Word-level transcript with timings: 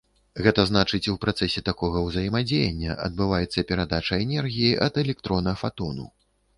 Гэта 0.45 0.63
значыць, 0.69 1.01
у 1.13 1.13
працэсе 1.25 1.63
такога 1.69 2.03
ўзаемадзеяння 2.07 2.97
адбываецца 3.05 3.67
перадача 3.75 4.23
энергіі 4.27 4.77
ад 4.91 5.03
электрона 5.07 5.59
фатону. 5.65 6.13